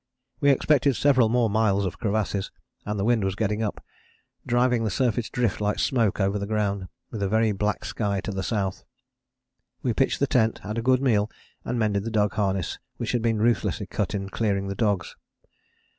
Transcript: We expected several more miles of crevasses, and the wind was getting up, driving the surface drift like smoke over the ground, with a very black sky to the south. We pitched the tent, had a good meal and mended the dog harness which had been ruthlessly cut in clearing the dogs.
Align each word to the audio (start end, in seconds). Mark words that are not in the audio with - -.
We 0.39 0.49
expected 0.49 0.95
several 0.95 1.29
more 1.29 1.47
miles 1.47 1.85
of 1.85 1.99
crevasses, 1.99 2.49
and 2.87 2.97
the 2.99 3.05
wind 3.05 3.23
was 3.23 3.35
getting 3.35 3.61
up, 3.61 3.85
driving 4.47 4.83
the 4.83 4.89
surface 4.89 5.29
drift 5.29 5.61
like 5.61 5.77
smoke 5.77 6.19
over 6.19 6.39
the 6.39 6.47
ground, 6.47 6.87
with 7.11 7.21
a 7.21 7.27
very 7.29 7.51
black 7.51 7.85
sky 7.85 8.19
to 8.21 8.31
the 8.31 8.41
south. 8.41 8.83
We 9.83 9.93
pitched 9.93 10.19
the 10.19 10.25
tent, 10.25 10.61
had 10.63 10.79
a 10.79 10.81
good 10.81 11.03
meal 11.03 11.29
and 11.63 11.77
mended 11.77 12.03
the 12.03 12.09
dog 12.09 12.33
harness 12.33 12.79
which 12.97 13.11
had 13.11 13.21
been 13.21 13.37
ruthlessly 13.43 13.85
cut 13.85 14.15
in 14.15 14.29
clearing 14.29 14.69
the 14.69 14.73
dogs. 14.75 15.15